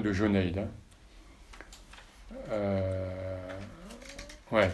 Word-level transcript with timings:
de 0.00 0.12
Junaid. 0.12 0.58
Hein. 0.58 0.68
Euh, 2.50 3.10
ouais. 4.52 4.70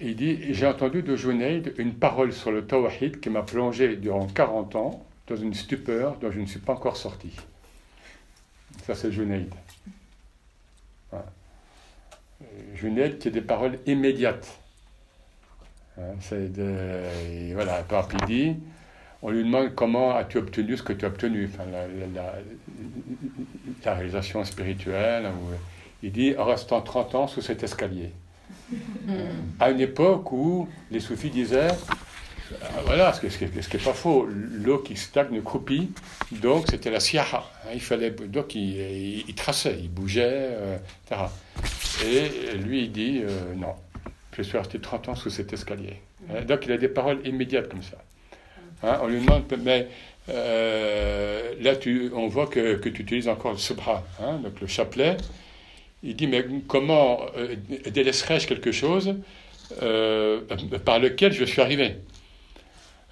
Il 0.00 0.16
dit 0.16 0.52
J'ai 0.52 0.66
entendu 0.66 1.02
de 1.02 1.16
Junaid 1.16 1.74
une 1.78 1.94
parole 1.94 2.32
sur 2.32 2.50
le 2.50 2.66
Tawahid 2.66 3.20
qui 3.20 3.30
m'a 3.30 3.42
plongé 3.42 3.96
durant 3.96 4.26
40 4.26 4.76
ans 4.76 5.06
dans 5.26 5.36
une 5.36 5.54
stupeur 5.54 6.16
dont 6.16 6.30
je 6.30 6.40
ne 6.40 6.46
suis 6.46 6.60
pas 6.60 6.74
encore 6.74 6.96
sorti. 6.96 7.34
Ça, 8.84 8.94
c'est 8.94 9.12
Junaid. 9.12 9.52
Junaid 12.74 13.18
qui 13.18 13.28
a 13.28 13.30
des 13.30 13.40
paroles 13.40 13.78
immédiates. 13.86 14.60
Hein, 15.96 16.14
c'est 16.20 16.50
voilà, 17.52 17.82
par 17.84 18.08
il 18.28 18.56
on 19.24 19.30
lui 19.30 19.42
demande 19.42 19.74
comment 19.74 20.14
as-tu 20.14 20.36
obtenu 20.36 20.76
ce 20.76 20.82
que 20.82 20.92
tu 20.92 21.06
as 21.06 21.08
obtenu, 21.08 21.50
enfin, 21.52 21.64
la, 23.84 23.94
réalisation 23.94 24.44
spirituelle. 24.44 25.26
il 26.02 26.12
dit 26.12 26.34
en 26.36 26.44
restant 26.44 26.82
30 26.82 27.14
ans 27.14 27.26
sous 27.26 27.40
cet 27.40 27.62
escalier. 27.62 28.12
À 29.58 29.70
une 29.70 29.80
époque 29.80 30.30
où 30.30 30.68
les 30.90 31.00
soufis 31.00 31.30
disaient 31.30 31.68
euh, 32.52 32.66
voilà, 32.84 33.14
ce 33.14 33.26
qui 33.26 33.44
n'est 33.44 33.82
pas 33.82 33.94
faux, 33.94 34.28
l'eau 34.28 34.78
qui 34.78 34.96
stagne 34.96 35.40
croupit, 35.40 35.90
donc 36.30 36.66
c'était 36.68 36.90
la 36.90 37.00
siaha. 37.00 37.50
Hein, 37.64 37.70
il 37.72 37.80
fallait, 37.80 38.10
donc 38.10 38.54
il, 38.54 39.34
traçait, 39.34 39.78
il 39.80 39.90
bougeait, 39.90 40.50
euh, 40.52 40.76
etc. 41.06 41.22
Et 42.04 42.58
lui, 42.58 42.82
il 42.84 42.92
dit 42.92 43.22
euh, 43.24 43.54
non, 43.56 43.74
je 44.36 44.42
suis 44.42 44.58
resté 44.58 44.78
30 44.78 45.08
ans 45.08 45.14
sous 45.14 45.30
cet 45.30 45.54
escalier. 45.54 45.96
Hein, 46.30 46.42
donc 46.42 46.66
il 46.66 46.72
a 46.72 46.76
des 46.76 46.88
paroles 46.88 47.26
immédiates 47.26 47.70
comme 47.70 47.82
ça. 47.82 47.96
Hein, 48.82 48.98
on 49.02 49.06
lui 49.08 49.20
demande, 49.20 49.44
mais 49.62 49.88
euh, 50.28 51.52
là 51.60 51.72
on 52.14 52.28
voit 52.28 52.46
que, 52.46 52.76
que, 52.76 52.88
tu 52.88 53.02
utilises 53.02 53.28
encore 53.28 53.52
le 53.52 53.58
subha, 53.58 54.04
hein, 54.20 54.38
donc 54.42 54.60
le 54.60 54.66
chapelet. 54.66 55.16
Il 56.02 56.16
dit, 56.16 56.26
mais 56.26 56.44
comment 56.68 57.20
euh, 57.36 57.56
délaisserais-je 57.90 58.46
quelque 58.46 58.72
chose 58.72 59.14
euh, 59.82 60.40
par 60.84 60.98
lequel 60.98 61.32
je 61.32 61.44
suis 61.44 61.60
arrivé? 61.60 61.96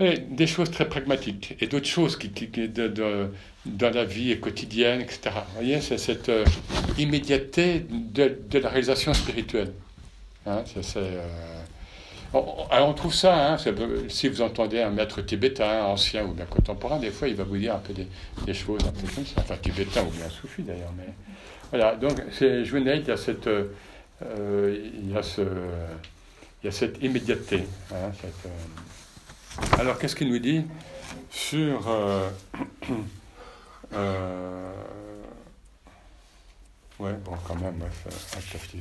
Des 0.00 0.48
choses 0.48 0.70
très 0.70 0.88
pragmatiques 0.88 1.54
et 1.60 1.68
d'autres 1.68 1.86
choses 1.86 2.16
qui, 2.16 2.30
qui, 2.30 2.68
dans 2.68 3.94
la 3.94 4.04
vie 4.04 4.36
quotidienne, 4.40 5.00
etc. 5.00 5.20
Vous 5.34 5.54
voyez, 5.54 5.80
c'est 5.80 5.98
cette 5.98 6.30
immédiateté 6.98 7.86
de, 7.88 8.36
de, 8.50 8.58
la 8.58 8.68
réalisation 8.68 9.14
spirituelle. 9.14 9.72
Hein, 10.44 10.64
c'est, 10.82 10.98
alors 12.34 12.88
on 12.88 12.94
trouve 12.94 13.12
ça, 13.12 13.52
hein, 13.52 13.56
si 14.08 14.28
vous 14.28 14.40
entendez 14.40 14.80
un 14.80 14.90
maître 14.90 15.20
tibétain, 15.20 15.84
ancien 15.84 16.24
ou 16.24 16.32
bien 16.32 16.46
contemporain, 16.46 16.98
des 16.98 17.10
fois 17.10 17.28
il 17.28 17.34
va 17.34 17.44
vous 17.44 17.58
dire 17.58 17.74
un 17.74 17.78
peu 17.78 17.92
des, 17.92 18.54
choses 18.54 18.80
un 18.86 18.92
peu 18.92 19.06
comme 19.14 19.26
ça, 19.26 19.34
enfin 19.42 19.56
tibétain 19.56 20.02
ou 20.02 20.10
bien 20.10 20.30
soufi 20.30 20.62
d'ailleurs. 20.62 20.92
Mais 20.96 21.12
voilà, 21.70 21.94
donc 21.96 22.22
c'est 22.32 22.64
Junaid, 22.64 23.02
il 23.04 23.08
y 23.08 23.12
a 23.12 23.18
cette, 23.18 23.46
euh, 23.46 23.70
il, 24.94 25.10
y 25.10 25.16
a 26.68 26.70
cette 26.70 27.02
immédiateté. 27.02 27.66
Hein, 27.90 28.12
euh. 28.24 28.48
Alors 29.78 29.98
qu'est-ce 29.98 30.16
qu'il 30.16 30.30
nous 30.30 30.38
dit 30.38 30.64
sur 31.30 31.86
euh, 31.86 32.30
ouais, 36.98 37.12
bon 37.24 37.32
quand 37.46 37.56
même, 37.56 37.82
un 37.82 38.40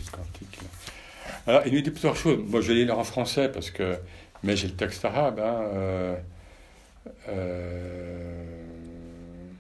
quantique. 0.10 0.60
Alors, 1.48 1.62
il 1.66 1.74
nous 1.74 1.82
dit 1.82 1.92
plusieurs 1.92 2.16
choses. 2.16 2.40
Moi, 2.48 2.62
je 2.62 2.68
vais 2.70 2.86
lire 2.86 2.98
en 2.98 3.04
français 3.04 3.50
parce 3.50 3.72
que. 3.72 3.98
Mais 4.44 4.56
j'ai 4.56 4.68
le 4.68 4.74
texte 4.74 5.06
arabe. 5.06 5.40
Hein, 5.40 5.62
euh, 5.74 6.16
euh, 7.30 8.44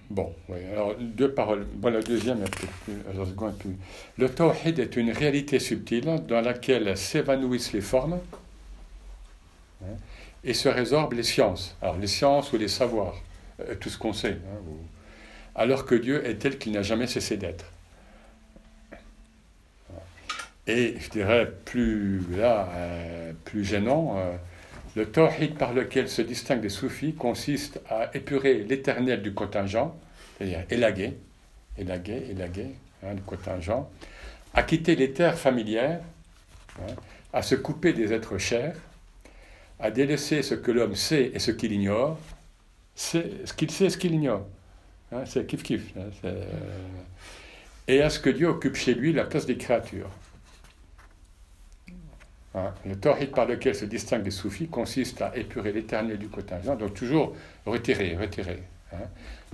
bon, 0.09 0.33
oui. 0.49 0.59
Alors, 0.71 0.95
deux 0.99 1.31
paroles. 1.31 1.65
Bon, 1.75 1.91
la 1.91 2.01
deuxième 2.01 2.41
est 2.43 2.49
plus, 2.49 2.67
Le 4.17 4.29
tawhid 4.29 4.79
est 4.79 4.95
une 4.95 5.11
réalité 5.11 5.59
subtile 5.59 6.23
dans 6.27 6.41
laquelle 6.41 6.97
s'évanouissent 6.97 7.73
les 7.73 7.81
formes 7.81 8.19
hein, 9.83 9.95
et 10.43 10.53
se 10.53 10.69
résorbent 10.69 11.13
les 11.13 11.23
sciences. 11.23 11.75
Alors, 11.81 11.97
les 11.97 12.07
sciences 12.07 12.51
ou 12.53 12.57
les 12.57 12.67
savoirs, 12.67 13.15
euh, 13.59 13.75
tout 13.75 13.89
ce 13.89 13.97
qu'on 13.97 14.13
sait. 14.13 14.37
Hein, 14.47 14.61
alors 15.53 15.85
que 15.85 15.95
Dieu 15.95 16.25
est 16.25 16.35
tel 16.35 16.57
qu'il 16.57 16.71
n'a 16.71 16.81
jamais 16.81 17.07
cessé 17.07 17.37
d'être. 17.37 17.65
Et 20.67 20.95
je 20.99 21.09
dirais 21.09 21.51
plus, 21.65 22.21
là, 22.37 22.69
euh, 22.75 23.33
plus 23.45 23.63
gênant, 23.63 24.17
euh, 24.17 24.35
le 24.95 25.05
tawhid 25.05 25.55
par 25.55 25.73
lequel 25.73 26.07
se 26.07 26.21
distingue 26.21 26.61
des 26.61 26.69
soufis 26.69 27.13
consiste 27.13 27.81
à 27.89 28.15
épurer 28.15 28.63
l'éternel 28.63 29.21
du 29.21 29.33
contingent, 29.33 29.97
c'est-à-dire 30.37 30.63
élaguer, 30.69 31.17
élaguer, 31.77 32.27
élaguer, 32.29 32.67
hein, 33.03 33.15
du 33.15 33.21
contingent, 33.21 33.89
à 34.53 34.63
quitter 34.63 34.95
les 34.95 35.11
terres 35.11 35.37
familières, 35.37 36.01
hein, 36.79 36.93
à 37.33 37.41
se 37.41 37.55
couper 37.55 37.93
des 37.93 38.13
êtres 38.13 38.37
chers, 38.37 38.75
à 39.79 39.89
délaisser 39.89 40.43
ce 40.43 40.53
que 40.53 40.71
l'homme 40.71 40.95
sait 40.95 41.31
et 41.33 41.39
ce 41.39 41.51
qu'il 41.51 41.71
ignore, 41.71 42.19
ce 42.95 43.17
qu'il 43.55 43.71
sait 43.71 43.85
et 43.85 43.89
ce 43.89 43.97
qu'il 43.97 44.13
ignore. 44.13 44.45
Hein, 45.11 45.23
c'est 45.25 45.45
kiff 45.47 45.63
kiff. 45.63 45.93
Euh, 46.23 46.43
et 47.87 48.01
à 48.01 48.09
ce 48.09 48.19
que 48.19 48.29
Dieu 48.29 48.47
occupe 48.47 48.75
chez 48.75 48.93
lui 48.93 49.11
la 49.11 49.23
place 49.23 49.45
des 49.45 49.57
créatures. 49.57 50.09
Hein, 52.53 52.73
le 52.85 52.97
tawhid 52.97 53.31
par 53.31 53.45
lequel 53.45 53.75
se 53.75 53.85
distingue 53.85 54.23
des 54.23 54.31
soufis 54.31 54.67
consiste 54.67 55.21
à 55.21 55.35
épurer 55.37 55.71
l'éternel 55.71 56.17
du 56.17 56.27
contingent, 56.27 56.75
donc 56.75 56.93
toujours 56.93 57.33
retirer, 57.65 58.17
retirer, 58.17 58.59
hein, 58.93 58.97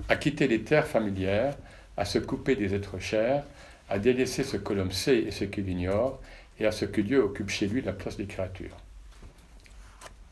à 0.09 0.15
quitter 0.15 0.47
les 0.47 0.61
terres 0.61 0.87
familières, 0.87 1.55
à 1.95 2.05
se 2.05 2.17
couper 2.17 2.55
des 2.55 2.73
êtres 2.73 2.97
chers, 2.97 3.43
à 3.89 3.99
délaisser 3.99 4.43
ce 4.43 4.57
que 4.57 4.73
l'homme 4.73 4.91
sait 4.91 5.19
et 5.19 5.31
ce 5.31 5.43
qu'il 5.43 5.69
ignore, 5.69 6.19
et 6.59 6.65
à 6.65 6.71
ce 6.71 6.85
que 6.85 7.01
Dieu 7.01 7.21
occupe 7.23 7.49
chez 7.49 7.67
lui 7.67 7.83
la 7.83 7.93
place 7.93 8.17
des 8.17 8.25
créatures. 8.25 8.75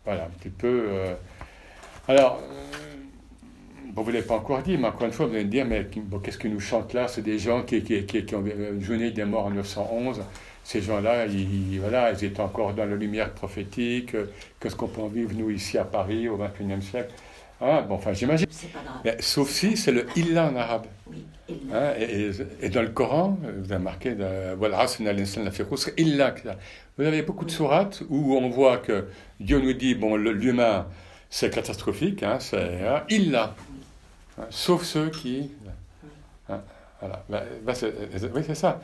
Voilà, 0.03 0.25
un 0.25 0.29
petit 0.29 0.49
peu. 0.49 0.87
Euh, 0.89 1.15
alors, 2.07 2.41
vous 3.95 4.03
ne 4.03 4.11
l'avez 4.11 4.25
pas 4.25 4.35
encore 4.35 4.61
dit, 4.61 4.77
mais 4.77 4.87
encore 4.87 5.05
une 5.05 5.13
fois, 5.13 5.25
vous 5.25 5.35
allez 5.35 5.45
me 5.45 5.49
dire, 5.49 5.65
mais 5.65 5.87
qu'est-ce 6.23 6.37
que 6.37 6.47
nous 6.47 6.59
chante 6.59 6.93
là? 6.93 7.07
C'est 7.07 7.21
des 7.21 7.39
gens 7.39 7.63
qui, 7.63 7.83
ont 8.33 8.43
une 8.45 8.81
journée 8.81 9.11
des 9.11 9.23
morts 9.23 9.45
en 9.45 9.51
911 9.51 10.21
ces 10.65 10.81
gens-là, 10.81 11.27
ils, 11.27 11.79
voilà, 11.79 12.11
ils 12.11 12.25
étaient 12.25 12.41
encore 12.41 12.73
dans 12.73 12.85
la 12.85 12.95
lumière 12.95 13.29
prophétique. 13.31 14.15
Qu'est-ce 14.59 14.75
qu'on 14.75 14.87
peut 14.87 15.07
vivre, 15.07 15.31
nous, 15.35 15.51
ici 15.51 15.77
à 15.77 15.85
Paris, 15.85 16.27
au 16.27 16.37
XXIe 16.37 16.81
siècle 16.81 17.13
ah, 17.61 17.81
bon, 17.81 17.95
enfin, 17.95 18.11
j'imagine. 18.11 18.47
Sauf 19.19 19.49
si 19.49 19.77
c'est 19.77 19.93
le 19.93 20.05
illa 20.17 20.47
en 20.47 20.55
arabe. 20.57 20.87
Hein, 21.71 21.93
et, 22.61 22.69
dans 22.69 22.81
le 22.81 22.89
Coran, 22.89 23.39
vous 23.41 23.71
avez 23.71 23.81
marqué, 23.81 24.13
voilà, 24.57 24.85
illa. 25.97 26.33
Vous 26.97 27.05
avez 27.05 27.21
beaucoup 27.21 27.45
de 27.45 27.51
sourates 27.51 28.03
où 28.09 28.35
on 28.35 28.49
voit 28.49 28.77
que 28.77 29.07
Dieu 29.39 29.61
nous 29.61 29.71
dit, 29.71 29.95
bon, 29.95 30.17
l'humain, 30.17 30.87
c'est 31.29 31.49
catastrophique, 31.49 32.23
hein, 32.23 32.39
c'est 32.39 32.85
hein, 32.85 33.03
illa. 33.09 33.55
sauf 34.49 34.83
ceux 34.83 35.09
qui. 35.09 35.49
Voilà. 36.99 37.23
Bah, 37.29 37.43
bah, 37.63 37.73
oui, 38.33 38.41
c'est 38.45 38.55
ça. 38.55 38.81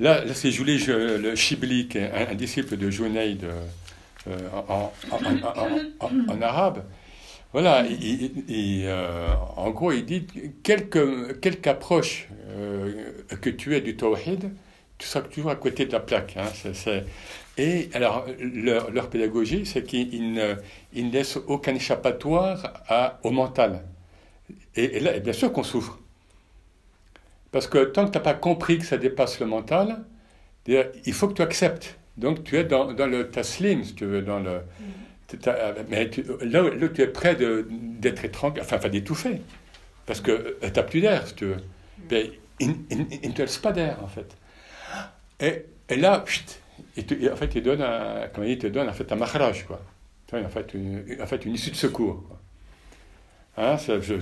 Là, 0.00 0.22
c'est 0.34 0.50
Julie 0.50 0.84
le 0.86 1.34
Shibli, 1.34 1.88
qui 1.88 1.98
est 1.98 2.10
un, 2.10 2.34
disciple 2.34 2.76
de 2.76 2.90
Junaid 2.90 3.44
euh, 4.26 4.38
en, 4.68 4.92
arabe. 6.42 6.84
Voilà, 7.52 7.84
euh, 7.84 9.34
en 9.56 9.70
gros, 9.70 9.92
il 9.92 10.04
dit 10.04 10.26
quelque, 10.62 11.32
quelque 11.34 11.68
approche 11.68 12.28
euh, 12.48 13.12
que 13.40 13.50
tu 13.50 13.76
aies 13.76 13.80
du 13.80 13.96
tawhid, 13.96 14.50
tu 14.98 15.06
seras 15.06 15.22
toujours 15.22 15.50
à 15.50 15.56
côté 15.56 15.86
de 15.86 15.92
la 15.92 16.00
plaque. 16.00 16.36
Hein, 16.36 17.02
et 17.56 17.90
alors, 17.94 18.26
leur, 18.40 19.08
pédagogie, 19.08 19.66
c'est 19.66 19.84
qu'ils 19.84 20.32
ne, 20.32 20.54
laissent 20.94 21.38
aucun 21.46 21.74
échappatoire 21.74 22.80
au 23.22 23.30
mental. 23.30 23.84
Et, 24.74 24.96
et 24.96 25.00
là, 25.00 25.18
bien 25.20 25.32
sûr 25.32 25.52
qu'on 25.52 25.62
souffre. 25.62 25.98
Parce 27.54 27.68
que 27.68 27.84
tant 27.84 28.06
que 28.06 28.10
tu 28.10 28.18
n'as 28.18 28.24
pas 28.24 28.34
compris 28.34 28.78
que 28.78 28.84
ça 28.84 28.96
dépasse 28.96 29.38
le 29.38 29.46
mental, 29.46 30.02
il 30.66 31.12
faut 31.12 31.28
que 31.28 31.34
tu 31.34 31.42
acceptes. 31.42 31.96
Donc 32.16 32.42
tu 32.42 32.56
es 32.58 32.64
dans, 32.64 32.92
dans 32.92 33.06
le 33.06 33.30
taslim, 33.30 33.84
si 33.84 33.94
tu 33.94 34.06
veux, 34.06 34.22
dans 34.22 34.40
le... 34.40 34.62
Mais 35.88 36.10
là, 36.40 36.62
là, 36.62 36.88
tu 36.88 37.00
es 37.00 37.06
prêt 37.06 37.36
d'être 37.36 38.24
étranglé, 38.24 38.60
enfin, 38.60 38.78
enfin 38.78 38.88
d'étouffer. 38.88 39.40
Parce 40.04 40.20
que 40.20 40.32
euh, 40.32 40.54
tu 40.62 40.66
n'as 40.66 40.82
plus 40.82 41.00
d'air, 41.00 41.28
si 41.28 41.34
tu 41.36 41.44
veux. 41.44 41.56
Mais 42.10 42.32
il, 42.58 42.70
ne 42.90 43.32
te 43.32 43.42
laisse 43.42 43.58
pas 43.58 43.70
d'air, 43.70 43.98
en 44.02 44.08
fait. 44.08 44.36
Et, 45.38 45.66
et 45.88 45.96
là, 45.96 46.24
il 46.96 47.30
en 47.30 47.36
fait, 47.36 47.54
il 47.54 47.62
donne 47.62 47.82
un, 47.82 48.26
comment 48.34 48.48
il 48.48 48.58
te 48.58 48.66
donne 48.66 48.88
en 48.88 48.92
fait 48.92 49.12
un 49.12 49.16
maharaj, 49.16 49.62
quoi. 49.62 49.80
En 50.32 50.48
fait, 50.48 50.74
une, 50.74 51.04
en 51.22 51.26
fait, 51.26 51.44
une 51.44 51.54
issue 51.54 51.70
de 51.70 51.76
secours. 51.76 52.24
Quoi. 52.26 52.40
Hein, 53.56 53.78
ça, 53.78 54.00
je, 54.00 54.14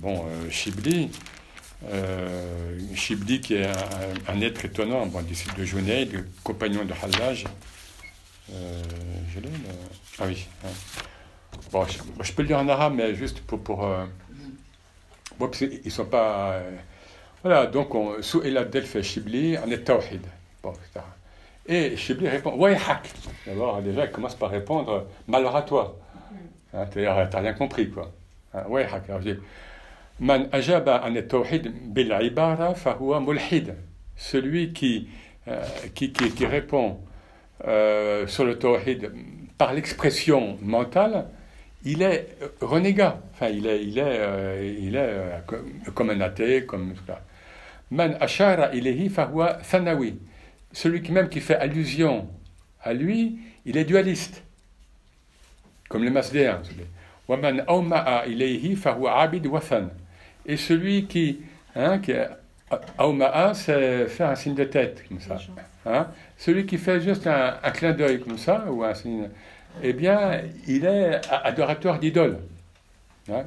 bon, 0.00 0.24
euh, 0.26 0.50
Shibli, 0.50 1.10
euh, 1.90 2.76
Shibli, 2.94 3.40
qui 3.40 3.54
est 3.54 3.66
un, 4.28 4.40
être 4.40 4.64
étonnant, 4.64 5.06
bon, 5.06 5.22
disciple 5.22 5.58
de 5.58 5.64
Junaid, 5.64 6.24
compagnon 6.42 6.84
de 6.84 6.92
Hallaj. 6.92 7.44
Euh, 8.52 8.82
je 9.34 9.40
Ah 10.20 10.24
oui. 10.26 10.46
Hein. 10.64 10.68
Bon, 11.70 11.84
je, 12.20 12.32
peux 12.32 12.42
le 12.42 12.48
dire 12.48 12.58
en 12.58 12.68
arabe, 12.68 12.94
mais 12.96 13.14
juste 13.14 13.40
pour. 13.40 13.60
pour 13.60 13.84
euh, 13.84 14.04
bon, 15.38 15.50
ils 15.84 15.90
sont 15.90 16.04
pas. 16.04 16.60
Voilà, 17.42 17.66
donc 17.66 17.94
on 17.94 18.22
Sou'ila 18.22 18.64
Delphi 18.64 19.02
Shibli 19.02 19.58
en 19.58 19.70
est 19.70 19.84
Tawhid. 19.84 20.22
Bon. 20.62 20.72
Et 21.66 21.96
Shibli 21.96 22.28
répond 22.28 22.54
Wayhak. 22.56 23.10
D'abord, 23.46 23.80
déjà, 23.82 24.04
il 24.04 24.10
commence 24.10 24.34
par 24.34 24.50
répondre 24.50 25.06
Malheur 25.26 25.56
à 25.56 25.62
toi. 25.62 25.98
Hein, 26.74 26.86
T'as 26.86 27.40
rien 27.40 27.52
compris, 27.54 27.90
quoi. 27.90 28.10
Hein, 28.54 28.64
Man 30.20 30.48
ajaba 30.52 31.02
an 31.04 31.14
bil 31.92 32.12
ibara 32.22 32.74
fahuwa 32.74 33.20
mulhid. 33.20 33.74
Celui 34.16 34.72
qui, 34.72 35.08
euh, 35.48 35.64
qui, 35.94 36.12
qui, 36.12 36.30
qui, 36.30 36.46
répond 36.46 37.00
euh, 37.66 38.26
sur 38.26 38.44
le 38.44 38.58
tawhid 38.58 39.10
par 39.58 39.72
l'expression 39.72 40.58
mentale, 40.62 41.26
il 41.84 42.02
est 42.02 42.36
renégat. 42.60 43.20
Enfin, 43.32 43.48
il 43.48 43.66
est, 43.66 43.82
il 43.84 43.98
est, 43.98 44.02
euh, 44.04 44.76
il 44.80 44.94
est 44.94 44.98
euh, 44.98 45.38
comme 45.94 46.10
un 46.10 46.20
athée, 46.20 46.64
comme 46.66 46.94
ça. 47.06 47.20
Man 47.90 48.16
ashara 48.20 48.74
ilayhi 48.74 49.08
fahuwa 49.08 49.54
thanawi. 49.54 50.18
Celui 50.72 51.02
qui 51.02 51.12
même 51.12 51.28
qui 51.28 51.40
fait 51.40 51.56
allusion 51.56 52.28
à 52.82 52.92
lui, 52.94 53.38
il 53.64 53.76
est 53.76 53.84
dualiste. 53.84 54.42
Comme 55.88 56.04
les 56.04 56.10
masdéens. 56.10 56.62
Waman 57.28 57.64
awma'a 57.66 58.26
ilayhi 58.26 58.76
fahuwa 58.76 59.20
abid 59.20 59.46
wathan. 59.46 59.90
Et 60.46 60.56
celui 60.56 61.06
qui, 61.06 61.40
hein, 61.76 61.98
qui 61.98 62.12
awma'a, 62.98 63.54
c'est 63.54 64.06
faire 64.08 64.30
un 64.30 64.34
signe 64.34 64.54
de 64.54 64.64
tête, 64.64 65.04
comme 65.08 65.20
ça. 65.20 65.36
Hein? 65.86 66.06
Celui 66.36 66.66
qui 66.66 66.78
fait 66.78 67.00
juste 67.00 67.26
un, 67.26 67.54
un 67.62 67.70
clin 67.70 67.92
d'œil 67.92 68.20
comme 68.20 68.38
ça, 68.38 68.64
ou 68.70 68.82
un 68.84 68.94
signe, 68.94 69.28
eh 69.82 69.92
bien, 69.92 70.42
il 70.66 70.84
est 70.84 71.20
adorateur 71.30 71.98
d'idoles. 71.98 72.38
Hein? 73.30 73.44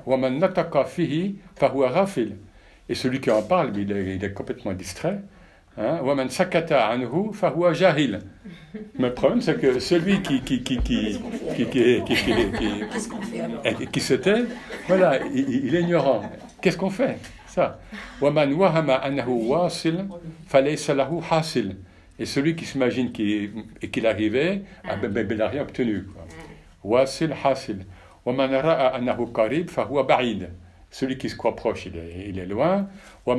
Et 2.88 2.96
celui 2.96 3.20
qui 3.20 3.32
en 3.32 3.42
parle, 3.42 3.76
il 3.78 3.92
est, 3.92 4.16
il 4.16 4.24
est 4.24 4.34
complètement 4.34 4.74
distrait. 4.74 5.20
Waman 5.78 6.30
sakata 6.30 6.88
anhu 6.88 7.34
fahuwa 7.34 7.74
jahil. 7.74 8.22
Mais 8.98 9.10
le 9.10 9.14
problème, 9.14 9.42
c'est 9.42 9.60
que 9.60 9.80
celui 9.80 10.22
qui, 10.22 10.42
qui, 10.42 10.64
qui, 10.64 10.78
qui, 10.80 11.20
qui, 11.54 11.66
qui, 11.66 12.16
qui, 12.16 13.88
qui, 13.88 14.00
se 14.00 14.14
tait, 14.14 14.46
voilà, 14.88 15.20
il, 15.34 15.66
il 15.66 15.76
est 15.76 15.82
ignorant. 15.82 16.22
Qu'est-ce 16.66 16.78
qu'on 16.78 16.90
fait? 16.90 17.20
Ça. 17.46 17.78
Et 22.18 22.26
celui 22.26 22.56
qui 22.56 22.66
s'imagine 22.66 23.12
qu'il 23.12 24.08
arrivait, 24.08 24.64
ah, 24.84 24.96
ben, 24.96 25.12
ben, 25.12 25.28
il 25.30 25.38
n'a 25.38 25.48
rien 25.48 25.62
obtenu. 25.62 26.08
Wasil 26.84 27.36
hasil. 27.44 27.86
Celui 30.90 31.18
qui 31.20 31.30
se 31.30 31.36
croit 31.36 31.56
proche, 31.56 31.86
il 31.86 31.98
est, 31.98 32.30
il 32.30 32.40
est 32.40 32.48
loin. 32.48 32.88
Hein, 33.28 33.38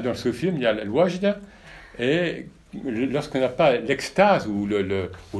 dans 0.00 0.14
ce 0.14 0.30
film, 0.30 0.54
il 0.58 0.62
y 0.62 0.66
a 0.66 0.72
le 0.74 0.88
wajda, 0.88 1.40
et 1.98 2.46
lorsqu'on 2.72 3.40
n'a 3.40 3.48
pas 3.48 3.72
l'extase 3.78 4.46
ou 4.46 4.68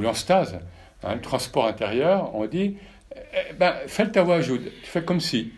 l'enstase, 0.01 0.51
le, 0.51 0.59
le, 0.59 1.09
hein, 1.09 1.15
le 1.15 1.21
transport 1.21 1.65
intérieur, 1.65 2.35
on 2.35 2.45
dit 2.45 2.75
eh, 3.15 3.19
eh, 3.33 3.53
ben, 3.53 3.73
fais 3.87 4.05
le 4.05 4.11
tawajud, 4.11 4.71
tu 4.83 4.89
fais 4.89 5.03
comme 5.03 5.19
si. 5.19 5.51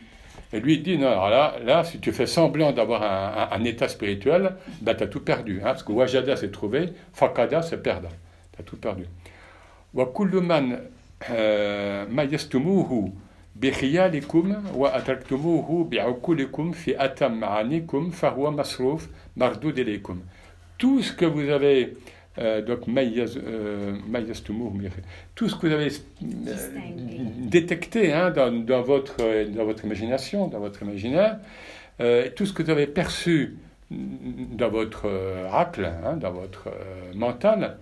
Et 0.53 0.59
lui, 0.59 0.75
il 0.75 0.83
dit, 0.83 0.97
non, 0.97 1.07
alors 1.07 1.29
là, 1.29 1.55
là 1.63 1.83
si 1.83 1.99
tu 1.99 2.11
fais 2.11 2.25
semblant 2.25 2.71
d'avoir 2.71 3.03
un, 3.03 3.49
un, 3.51 3.59
un, 3.59 3.63
état 3.65 3.87
spirituel, 3.87 4.55
ben, 4.81 4.95
tu 4.95 5.03
as 5.03 5.07
tout 5.07 5.19
perdu. 5.21 5.59
Hein, 5.59 5.65
parce 5.65 5.83
que 5.83 5.91
wajada, 5.91 6.35
c'est 6.35 6.51
trouver, 6.51 6.89
fakada, 7.13 7.61
c'est 7.61 7.81
perdre. 7.81 8.09
Tu 8.53 8.61
as 8.61 8.63
tout 8.63 8.77
perdu. 8.77 9.05
Wa 9.93 10.05
kulluman 10.05 10.79
euh, 11.31 12.05
mayastumuhu 12.09 13.11
bikhiyalikum 13.55 14.55
wa 14.75 14.93
atraktumuhu 14.93 15.85
bi'ukulikum 15.85 16.73
fi 16.73 16.95
atam 16.95 17.39
ma'anikum 17.39 18.11
fahuwa 18.11 18.51
masruf 18.51 19.09
mardud. 19.35 19.75
Tout 20.77 21.01
ce 21.01 21.11
que 21.11 21.25
vous 21.25 21.49
avez 21.49 21.97
euh, 22.39 22.61
donc 22.61 22.87
euh, 22.87 23.97
tout 25.35 25.49
ce 25.49 25.55
que 25.55 25.67
vous 25.67 25.73
avez 25.73 25.87
euh, 25.89 26.55
détecté 27.39 28.13
hein, 28.13 28.31
dans, 28.31 28.51
dans, 28.51 28.81
votre, 28.81 29.17
dans 29.55 29.65
votre 29.65 29.85
imagination, 29.85 30.47
dans 30.47 30.59
votre 30.59 30.81
imaginaire, 30.83 31.39
euh, 31.99 32.29
tout 32.35 32.45
ce 32.45 32.53
que 32.53 32.63
vous 32.63 32.69
avez 32.69 32.87
perçu 32.87 33.57
dans 33.89 34.69
votre 34.69 35.09
racle, 35.49 35.89
hein, 36.05 36.17
dans 36.17 36.31
votre 36.31 36.67
mental, 37.15 37.77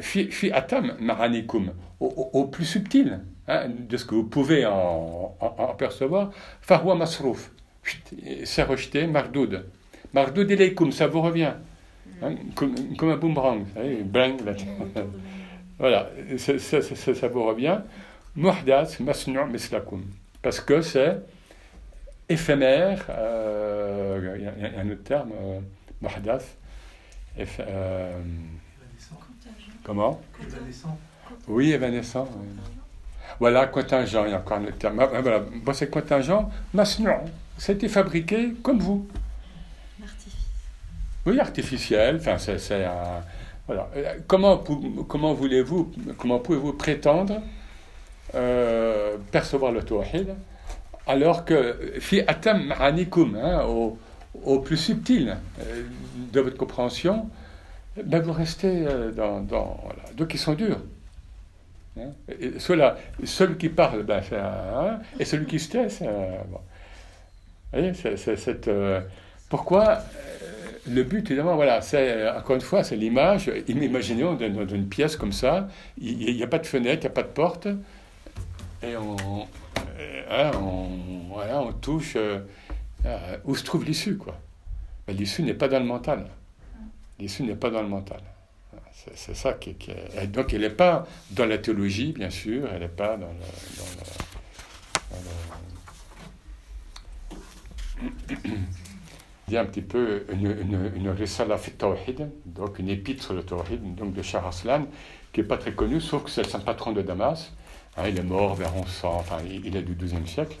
fi, 0.00 0.50
atam 0.52 0.94
ma'anikum, 0.98 1.72
au, 2.00 2.44
plus 2.44 2.64
subtil. 2.64 3.20
hein, 3.48 3.68
de 3.68 3.96
ce 3.96 4.04
que 4.04 4.14
vous 4.14 4.24
pouvez 4.24 4.66
en, 4.66 5.36
en, 5.40 5.46
en 5.58 5.74
percevoir, 5.74 6.30
Farwa 6.60 6.94
Masrouf, 6.94 7.52
c'est 8.44 8.62
rejeté, 8.62 9.06
Mardoud. 9.06 9.64
Mardoud 10.12 10.50
ilaykum, 10.50 10.90
ça 10.92 11.06
vous 11.06 11.20
revient. 11.22 11.52
Hein, 12.22 12.34
comme, 12.54 12.74
comme, 12.96 13.10
un 13.10 13.16
boomerang, 13.16 13.64
vous 13.64 13.74
savez, 13.74 14.02
bang, 14.02 14.40
là. 14.44 14.52
voilà, 15.78 16.10
ça, 16.38 16.58
ça, 16.58 16.82
ça, 16.82 17.14
ça, 17.14 17.28
vous 17.28 17.44
revient. 17.44 17.78
Muhdas, 18.34 18.96
Masnu' 19.00 19.46
Mislakum. 19.50 20.02
Parce 20.42 20.60
que 20.60 20.80
c'est 20.80 21.18
éphémère, 22.28 23.04
il 23.08 23.14
euh, 23.18 24.38
y, 24.38 24.62
y, 24.62 24.66
a 24.66 24.80
un 24.80 24.90
autre 24.90 25.04
terme, 25.04 25.32
euh, 25.40 25.60
Muhdas. 26.00 26.42
Euh, 27.38 28.22
comment? 29.84 30.20
Évanescent. 30.42 30.98
Oui, 31.48 31.72
évanescent. 31.72 32.28
Oui. 32.32 32.46
Voilà, 33.38 33.66
contingent, 33.66 34.24
il 34.24 34.30
y 34.30 34.34
a 34.34 34.38
encore 34.38 34.58
un 34.58 34.70
terme. 34.72 35.00
Ah, 35.00 35.20
voilà. 35.20 35.40
Bon, 35.40 35.72
c'est 35.72 35.90
contingent, 35.90 36.50
masnu'an. 36.72 37.24
C'était 37.58 37.88
fabriqué 37.88 38.54
comme 38.62 38.78
vous. 38.78 39.06
Oui, 41.26 41.40
artificiel. 41.40 42.16
Enfin, 42.16 42.38
c'est. 42.38 42.58
Voilà. 43.66 43.90
Comment, 44.28 44.58
comment 45.08 45.34
voulez-vous, 45.34 45.92
comment 46.18 46.38
pouvez-vous 46.38 46.72
prétendre 46.72 47.42
euh, 48.34 49.16
percevoir 49.32 49.72
le 49.72 49.82
tawhid 49.82 50.34
alors 51.06 51.44
que 51.44 51.92
fi 52.00 52.22
atam 52.26 52.66
ma'anikum, 52.66 53.36
hein, 53.36 53.64
au, 53.64 53.96
au, 54.44 54.58
plus 54.58 54.76
subtil 54.76 55.36
euh, 55.60 55.84
de 56.32 56.40
votre 56.40 56.56
compréhension, 56.56 57.28
ben 58.04 58.20
vous 58.20 58.32
restez 58.32 58.86
euh, 58.86 59.12
dans, 59.12 59.40
dans 59.40 59.78
donc 60.16 60.34
ils 60.34 60.38
sont 60.38 60.54
durs. 60.54 60.80
Hein? 61.98 62.10
Cela, 62.58 62.96
celui 63.24 63.56
qui 63.56 63.68
parle, 63.68 64.02
ben, 64.02 64.20
c'est 64.28 64.36
un, 64.36 64.98
et 65.18 65.24
celui 65.24 65.46
qui 65.46 65.58
se 65.58 65.70
tait, 65.70 65.88
c'est. 65.88 66.06
Vous 66.06 66.58
voyez, 67.72 67.92
euh, 68.68 69.00
pourquoi 69.48 69.90
euh, 69.90 69.98
le 70.88 71.02
but, 71.02 71.30
évidemment, 71.30 71.56
voilà, 71.56 71.80
c'est, 71.80 72.28
encore 72.30 72.56
une 72.56 72.62
fois, 72.62 72.84
c'est 72.84 72.96
l'image. 72.96 73.50
Imaginons 73.68 74.34
dans, 74.34 74.48
dans 74.52 74.74
une 74.74 74.88
pièce 74.88 75.16
comme 75.16 75.32
ça, 75.32 75.68
il 75.98 76.34
n'y 76.34 76.42
a 76.42 76.46
pas 76.46 76.58
de 76.58 76.66
fenêtre, 76.66 77.02
il 77.02 77.06
n'y 77.06 77.12
a 77.12 77.14
pas 77.14 77.22
de 77.22 77.28
porte, 77.28 77.68
et 78.82 78.96
on, 78.96 79.16
euh, 79.98 80.22
hein, 80.30 80.50
voilà, 81.32 81.60
on 81.62 81.72
touche 81.72 82.16
euh, 82.16 82.40
où 83.44 83.54
se 83.54 83.64
trouve 83.64 83.84
l'issue, 83.84 84.16
quoi. 84.16 84.38
L'issue 85.08 85.42
n'est 85.42 85.54
pas 85.54 85.68
dans 85.68 85.78
le 85.78 85.86
mental. 85.86 86.26
L'issue 87.18 87.44
n'est 87.44 87.56
pas 87.56 87.70
dans 87.70 87.82
le 87.82 87.88
mental. 87.88 88.20
C'est 89.14 89.36
ça 89.36 89.52
qui, 89.52 89.70
est... 89.70 90.26
Donc 90.26 90.52
elle 90.52 90.62
n'est 90.62 90.70
pas 90.70 91.06
dans 91.30 91.46
la 91.46 91.58
théologie, 91.58 92.12
bien 92.12 92.30
sûr, 92.30 92.68
elle 92.72 92.80
n'est 92.80 92.88
pas 92.88 93.16
dans 93.16 93.26
dans 93.26 93.32
le... 98.02 98.50
Il 99.48 99.54
y 99.54 99.56
a 99.56 99.60
un 99.60 99.64
petit 99.64 99.82
peu 99.82 100.26
une, 100.32 100.46
une, 100.46 100.92
une 100.96 101.08
Risala 101.10 101.56
fit 101.56 101.72
donc 102.44 102.78
une 102.78 102.88
épître 102.88 103.22
sur 103.22 103.34
le 103.34 103.42
Tawhid, 103.42 103.94
donc 103.94 104.12
de 104.12 104.22
Shah 104.22 104.46
Aslan, 104.46 104.86
qui 105.32 105.40
n'est 105.40 105.46
pas 105.46 105.56
très 105.56 105.72
connue, 105.72 106.00
sauf 106.00 106.24
que 106.24 106.30
c'est 106.30 106.42
le 106.42 106.48
saint 106.48 106.60
patron 106.60 106.92
de 106.92 107.02
Damas. 107.02 107.52
Hein, 107.96 108.04
il 108.08 108.18
est 108.18 108.22
mort 108.22 108.54
vers 108.54 108.72
1100, 108.72 109.08
enfin 109.14 109.38
il 109.64 109.76
est 109.76 109.82
du 109.82 109.94
XIIe 109.94 110.26
siècle. 110.26 110.56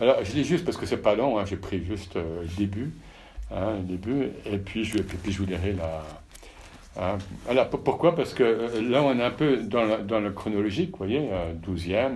Alors 0.00 0.24
je 0.24 0.32
lis 0.32 0.44
juste 0.44 0.64
parce 0.64 0.76
que 0.76 0.86
c'est 0.86 0.96
pas 1.02 1.14
long, 1.14 1.38
hein, 1.38 1.44
j'ai 1.44 1.56
pris 1.56 1.84
juste 1.84 2.16
euh, 2.16 2.44
début, 2.56 2.92
hein, 3.54 3.76
début, 3.82 4.30
et 4.46 4.58
puis 4.58 4.84
je, 4.84 4.98
puis 4.98 5.30
je 5.30 5.38
vous 5.38 5.46
lirai 5.46 5.74
la, 5.74 6.02
Hein, 6.98 7.18
voilà, 7.46 7.64
pourquoi? 7.64 8.14
Parce 8.14 8.34
que 8.34 8.42
euh, 8.42 8.90
là, 8.90 9.02
on 9.02 9.18
est 9.18 9.22
un 9.22 9.30
peu 9.30 9.58
dans 9.62 9.84
le, 9.84 9.98
dans 10.02 10.20
le 10.20 10.30
chronologique, 10.30 10.90
vous 10.92 10.98
voyez, 10.98 11.28
euh, 11.32 11.54
12e, 11.54 12.12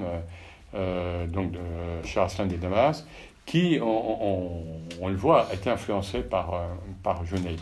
euh, 0.74 1.26
donc 1.26 1.52
de 1.52 1.58
Charles 2.04 2.48
de 2.48 2.56
Damas, 2.56 3.06
qui, 3.45 3.79
on, 3.81 3.85
on, 3.85 4.81
on, 5.01 5.07
le 5.09 5.15
voit, 5.15 5.47
a 5.47 5.53
été 5.53 5.69
influencé 5.69 6.21
par, 6.21 6.53
euh, 6.53 6.67
par 7.03 7.25
Junaid. 7.25 7.59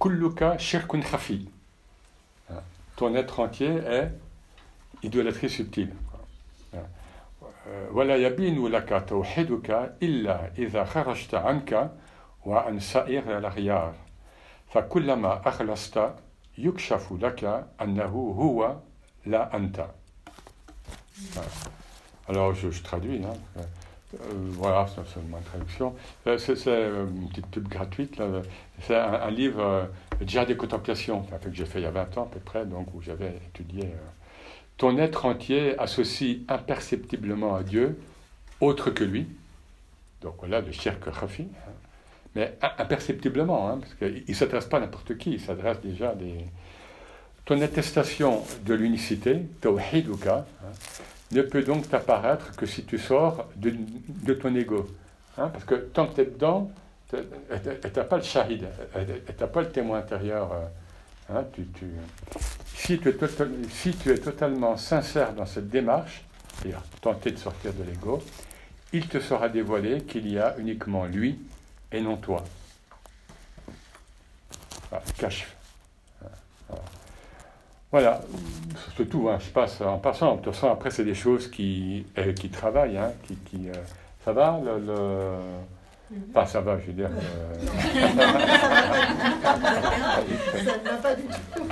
Kulluka 0.00 0.56
shirkun 0.58 1.00
khafi. 1.00 1.48
Hein, 2.50 2.54
ton 2.96 3.14
être 3.14 3.40
entier 3.40 3.76
est 3.86 4.10
idolâtrie 5.02 5.50
subtile. 5.50 5.92
ولا 7.92 8.16
يبين 8.16 8.66
لك 8.66 9.04
توحيدك 9.08 9.94
إلا 10.02 10.50
إذا 10.58 10.84
خرجت 10.84 11.34
عنك 11.34 11.90
وعن 12.46 12.80
سائر 12.80 13.38
الأغيار 13.38 13.94
فكلما 14.68 15.48
أخلصت 15.48 16.14
يكشف 16.58 17.12
لك 17.12 17.66
أنه 17.80 18.34
هو 18.38 18.76
لا 19.26 19.56
أنت. 19.56 19.86
Alors 22.27 22.53
je, 22.53 22.67
traduis. 22.81 23.21
Hein. 23.23 23.61
voilà, 24.29 24.87
c'est 24.87 25.05
seulement 25.13 25.37
une 25.37 25.43
traduction. 25.43 25.95
c'est 26.37 26.67
une 26.77 27.29
petite 27.29 27.47
pub 27.47 27.67
gratuite. 27.67 28.21
C'est 28.81 28.95
un, 28.95 29.29
livre 29.31 29.89
déjà 30.19 30.45
des 30.45 30.55
contemplations, 30.55 31.21
que 31.21 31.53
j'ai 31.53 31.65
fait 31.65 31.79
il 31.79 31.83
y 31.83 31.87
a 31.87 31.91
20 31.91 32.17
ans 32.17 32.23
à 32.23 32.33
peu 32.33 32.39
près, 32.39 32.65
donc 32.65 32.93
où 32.93 33.01
j'avais 33.01 33.39
étudié. 33.49 33.89
ton 34.77 34.97
être 34.97 35.25
entier 35.25 35.77
associe 35.79 36.39
imperceptiblement 36.47 37.55
à 37.55 37.63
Dieu 37.63 37.99
autre 38.61 38.89
que 38.89 39.03
lui. 39.03 39.27
Donc 40.21 40.35
voilà 40.39 40.61
le 40.61 40.71
shirk 40.71 41.03
khafi. 41.11 41.43
Hein. 41.43 41.71
Mais 42.35 42.57
imperceptiblement, 42.77 43.69
hein, 43.69 43.79
parce 43.79 43.93
qu'il 43.93 44.23
ne 44.27 44.33
s'adresse 44.33 44.65
pas 44.65 44.77
à 44.77 44.79
n'importe 44.81 45.17
qui, 45.17 45.31
il 45.33 45.39
s'adresse 45.39 45.79
déjà 45.81 46.09
à 46.09 46.15
des. 46.15 46.45
Ton 47.45 47.61
attestation 47.61 48.43
de 48.65 48.73
l'unicité, 48.73 49.45
tawhiduka, 49.61 50.45
ne 51.35 51.41
peut 51.41 51.63
donc 51.63 51.89
t'apparaître 51.89 52.55
que 52.55 52.65
si 52.65 52.83
tu 52.83 52.97
sors 52.97 53.47
de, 53.55 54.33
ton 54.33 54.55
ego. 54.55 54.87
parce 55.35 55.63
que 55.65 55.75
tant 55.75 56.07
que 56.07 56.15
tu 56.15 56.21
es 56.21 56.25
dedans, 56.25 56.71
tu 57.09 57.17
n'as 57.95 58.03
pas 58.03 58.17
le 58.17 58.23
shahid, 58.23 58.65
tu 58.93 59.41
n'as 59.41 59.47
pas 59.47 59.61
le 59.61 59.69
témoin 59.69 59.99
intérieur. 59.99 60.51
Euh, 60.53 61.41
tu, 61.53 61.65
si, 62.75 62.99
tu 62.99 64.11
es 64.11 64.17
totalement 64.17 64.77
sincère 64.77 65.33
dans 65.33 65.45
cette 65.45 65.69
démarche, 65.69 66.23
c'est-à-dire 66.53 66.81
tenter 67.01 67.31
de 67.31 67.37
sortir 67.37 67.73
de 67.73 67.83
l'ego, 67.83 68.23
il 68.93 69.07
te 69.07 69.19
sera 69.19 69.49
dévoilé 69.49 70.03
qu'il 70.03 70.31
y 70.31 70.37
a 70.37 70.55
uniquement 70.57 71.05
lui 71.05 71.39
et 71.91 72.01
non 72.01 72.17
toi. 72.17 72.43
Cache. 75.17 75.47
Voilà, 77.95 78.19
c'est 78.97 79.09
tout. 79.09 79.29
Hein. 79.29 79.37
Je 79.39 79.49
passe 79.51 79.79
en 79.79 79.99
passant. 79.99 80.35
De 80.35 80.41
toute 80.41 80.53
façon, 80.53 80.69
après, 80.69 80.91
c'est 80.91 81.05
des 81.05 81.15
choses 81.15 81.49
qui, 81.49 82.05
euh, 82.17 82.33
qui 82.33 82.49
travaillent. 82.49 82.97
Hein, 82.97 83.13
qui, 83.25 83.35
qui 83.35 83.69
euh, 83.69 83.73
ça 84.25 84.33
va 84.33 84.59
le, 84.61 84.85
le... 84.85 86.17
Pas 86.33 86.45
ça 86.45 86.59
va, 86.59 86.77
je 86.77 86.87
veux 86.87 86.91
dire. 86.91 87.07
Euh... 87.09 87.53
ça 90.65 90.77
ne 90.77 90.83
va 90.83 90.97
pas 91.01 91.15
du 91.15 91.23
tout. 91.23 91.63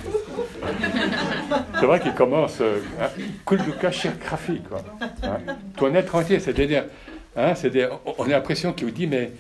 C'est 1.78 1.86
vrai 1.88 2.00
qu'il 2.00 2.14
commence. 2.14 2.62
Euh, 2.62 2.80
hein, 3.02 3.10
Kulduka 3.46 3.92
Shirkrafi, 3.92 4.62
quoi. 4.62 4.82
Hein. 5.24 5.40
Ton 5.76 5.94
être 5.94 6.16
entier, 6.16 6.40
c'est-à-dire 6.40 6.86
Hein, 7.36 7.54
on 8.06 8.26
a 8.26 8.28
l'impression 8.28 8.74
qu'il 8.74 8.86
vous 8.86 8.94
dit, 8.94 9.08
mais 9.08 9.32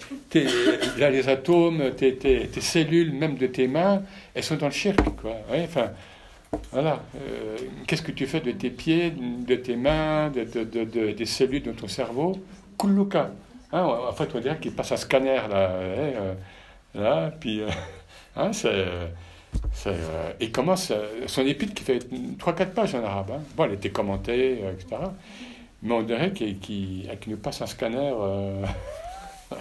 là, 0.97 1.11
les 1.11 1.29
atomes, 1.29 1.91
tes, 1.91 2.15
tes, 2.15 2.49
cellules, 2.59 3.13
même 3.13 3.35
de 3.35 3.45
tes 3.45 3.67
mains, 3.67 4.01
elles 4.33 4.43
sont 4.43 4.55
dans 4.55 4.65
le 4.65 4.71
shirk. 4.71 4.97
Quoi. 5.21 5.35
enfin, 5.63 5.91
voilà. 6.71 7.01
Euh, 7.15 7.57
qu'est-ce 7.87 8.01
que 8.01 8.11
tu 8.11 8.25
fais 8.25 8.41
de 8.41 8.51
tes 8.51 8.69
pieds, 8.69 9.11
de 9.11 9.55
tes 9.55 9.75
mains, 9.75 10.29
de, 10.29 10.43
de, 10.43 10.83
de, 10.83 11.11
des 11.11 11.25
cellules 11.25 11.63
de 11.63 11.71
ton 11.71 11.87
cerveau? 11.87 12.33
Kulluka. 12.79 13.31
Hein, 13.71 13.83
en 13.83 14.11
fait, 14.11 14.29
on 14.35 14.39
dirait 14.39 14.59
qu'il 14.59 14.73
passe 14.73 14.91
un 14.91 14.97
scanner 14.97 15.35
là. 15.49 15.69
Hein, 15.69 15.79
euh, 15.79 16.33
là 16.95 17.31
puis, 17.39 17.61
euh, 17.61 17.69
hein, 18.35 18.51
c'est. 18.53 18.85
il 20.39 20.51
commence 20.51 20.91
son 21.27 21.45
épître 21.45 21.73
qui 21.73 21.83
fait 21.83 21.99
3-4 22.39 22.69
pages 22.71 22.95
en 22.95 23.03
arabe. 23.03 23.31
Hein. 23.31 23.41
Bon, 23.55 23.65
elle 23.65 23.73
était 23.73 23.91
commentée, 23.91 24.63
etc. 24.71 24.97
Mais 25.81 25.93
on 25.93 26.03
dirait 26.03 26.31
qu'il 26.31 27.09
nous 27.27 27.37
passe 27.37 27.61
un 27.61 27.67
scanner. 27.67 28.13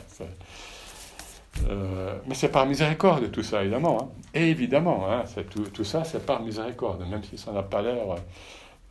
Euh, 1.68 2.18
mais 2.26 2.34
c'est 2.34 2.50
par 2.50 2.66
miséricorde 2.66 3.30
tout 3.30 3.42
ça, 3.42 3.62
évidemment. 3.62 4.02
Hein. 4.02 4.08
Et 4.34 4.50
évidemment, 4.50 5.10
hein, 5.10 5.24
tout, 5.50 5.64
tout, 5.64 5.84
ça, 5.84 6.04
c'est 6.04 6.24
par 6.24 6.42
miséricorde, 6.42 7.06
même 7.08 7.22
si 7.22 7.36
ça 7.38 7.52
n'a 7.52 7.62
pas 7.62 7.82
l'air 7.82 8.16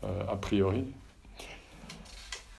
euh, 0.03 0.23
a 0.31 0.35
priori. 0.35 0.85